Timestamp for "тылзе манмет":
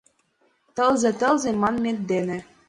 1.19-1.99